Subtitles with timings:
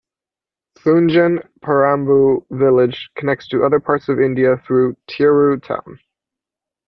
[0.79, 5.99] Thunjan parambu village connects to other parts of India through Tirur town.